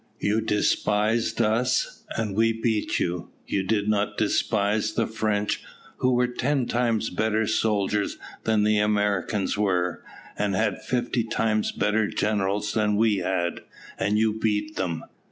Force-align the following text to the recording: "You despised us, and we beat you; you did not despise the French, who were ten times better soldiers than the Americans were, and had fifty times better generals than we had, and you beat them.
"You 0.19 0.41
despised 0.41 1.43
us, 1.43 2.03
and 2.17 2.35
we 2.35 2.53
beat 2.53 2.99
you; 2.99 3.29
you 3.45 3.61
did 3.61 3.87
not 3.87 4.17
despise 4.17 4.93
the 4.93 5.05
French, 5.05 5.61
who 5.97 6.13
were 6.15 6.25
ten 6.27 6.65
times 6.65 7.11
better 7.11 7.45
soldiers 7.45 8.17
than 8.43 8.63
the 8.63 8.79
Americans 8.79 9.59
were, 9.59 10.03
and 10.35 10.55
had 10.55 10.81
fifty 10.81 11.23
times 11.23 11.71
better 11.71 12.07
generals 12.07 12.73
than 12.73 12.95
we 12.95 13.17
had, 13.17 13.61
and 13.99 14.17
you 14.17 14.33
beat 14.33 14.75
them. 14.75 15.03